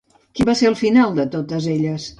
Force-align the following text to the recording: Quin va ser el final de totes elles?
Quin 0.37 0.49
va 0.49 0.55
ser 0.61 0.69
el 0.71 0.79
final 0.81 1.15
de 1.21 1.27
totes 1.37 1.71
elles? 1.77 2.09